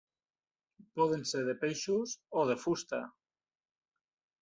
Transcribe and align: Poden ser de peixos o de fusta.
Poden 1.01 1.27
ser 1.33 1.43
de 1.51 1.55
peixos 1.65 2.17
o 2.45 2.49
de 2.53 2.59
fusta. 2.67 3.07